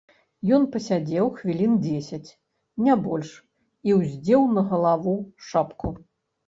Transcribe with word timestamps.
Ён 0.55 0.63
пасядзеў 0.75 1.25
хвілін 1.41 1.75
дзесяць, 1.85 2.29
не 2.87 2.93
больш, 3.05 3.29
і 3.91 4.01
ўздзеў 4.01 4.53
на 4.59 4.69
галаву 4.75 5.19
шапку. 5.53 5.99